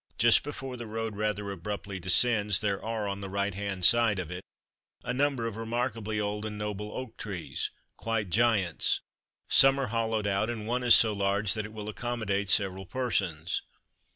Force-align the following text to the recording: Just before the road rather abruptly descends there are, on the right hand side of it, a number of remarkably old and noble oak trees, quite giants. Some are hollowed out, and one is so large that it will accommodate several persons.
Just 0.17 0.41
before 0.41 0.77
the 0.77 0.87
road 0.87 1.15
rather 1.15 1.51
abruptly 1.51 1.99
descends 1.99 2.59
there 2.59 2.83
are, 2.83 3.07
on 3.07 3.21
the 3.21 3.29
right 3.29 3.53
hand 3.53 3.85
side 3.85 4.17
of 4.17 4.31
it, 4.31 4.43
a 5.03 5.13
number 5.13 5.45
of 5.45 5.55
remarkably 5.57 6.19
old 6.19 6.43
and 6.43 6.57
noble 6.57 6.91
oak 6.97 7.17
trees, 7.17 7.69
quite 7.97 8.31
giants. 8.31 9.01
Some 9.47 9.79
are 9.79 9.89
hollowed 9.93 10.25
out, 10.25 10.49
and 10.49 10.65
one 10.65 10.81
is 10.81 10.95
so 10.95 11.13
large 11.13 11.53
that 11.53 11.67
it 11.67 11.71
will 11.71 11.87
accommodate 11.87 12.49
several 12.49 12.87
persons. 12.87 13.61